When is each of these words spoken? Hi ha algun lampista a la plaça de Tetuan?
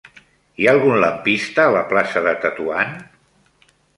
Hi 0.61 0.65
ha 0.67 0.71
algun 0.71 0.95
lampista 1.03 1.67
a 1.67 1.75
la 1.77 1.85
plaça 1.93 2.25
de 2.29 2.35
Tetuan? 2.47 2.97